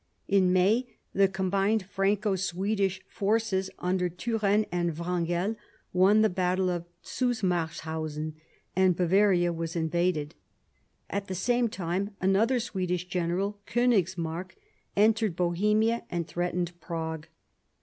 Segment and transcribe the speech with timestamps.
[0.27, 5.57] In May the combined Franco Swedish forces under Turenne and Wrangel
[5.93, 8.33] won the battle of Zusmarshausen,
[8.75, 10.33] and Bavaria was invaded.
[11.07, 14.55] At the same time another Swedish general, Konigsmark,
[14.95, 17.27] entered Bohemia and threatened Prague.